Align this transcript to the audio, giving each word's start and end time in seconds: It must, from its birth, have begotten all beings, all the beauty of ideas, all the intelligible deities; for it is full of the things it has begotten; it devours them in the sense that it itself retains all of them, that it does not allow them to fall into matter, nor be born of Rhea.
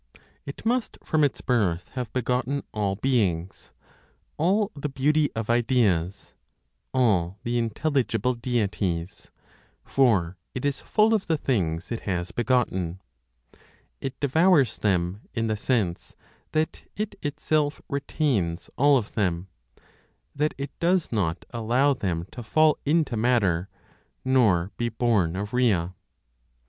It 0.47 0.65
must, 0.65 0.97
from 1.03 1.23
its 1.23 1.41
birth, 1.41 1.89
have 1.89 2.11
begotten 2.11 2.63
all 2.73 2.95
beings, 2.95 3.69
all 4.35 4.71
the 4.75 4.89
beauty 4.89 5.29
of 5.35 5.47
ideas, 5.47 6.33
all 6.91 7.37
the 7.43 7.59
intelligible 7.59 8.33
deities; 8.33 9.29
for 9.83 10.37
it 10.55 10.65
is 10.65 10.79
full 10.79 11.13
of 11.13 11.27
the 11.27 11.37
things 11.37 11.91
it 11.91 11.99
has 11.99 12.31
begotten; 12.31 12.99
it 13.99 14.19
devours 14.19 14.79
them 14.79 15.21
in 15.35 15.45
the 15.45 15.55
sense 15.55 16.15
that 16.51 16.81
it 16.95 17.13
itself 17.21 17.79
retains 17.87 18.71
all 18.79 18.97
of 18.97 19.13
them, 19.13 19.49
that 20.35 20.55
it 20.57 20.71
does 20.79 21.11
not 21.11 21.45
allow 21.51 21.93
them 21.93 22.25
to 22.31 22.41
fall 22.41 22.75
into 22.87 23.15
matter, 23.15 23.69
nor 24.25 24.71
be 24.77 24.89
born 24.89 25.35
of 25.35 25.53
Rhea. 25.53 25.93